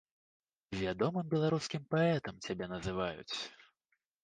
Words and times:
Вядомым 0.79 1.25
беларускім 1.33 1.85
паэтам 1.93 2.35
цябе 2.47 2.73
называюць! 2.75 3.37